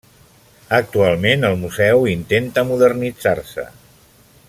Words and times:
Actualment, 0.77 1.45
el 1.51 1.59
museu 1.65 2.09
intenta 2.15 2.65
modernitzar-se. 2.73 3.69